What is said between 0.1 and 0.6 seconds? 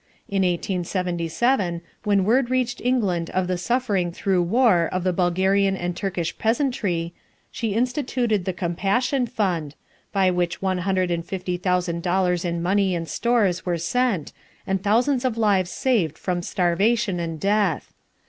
In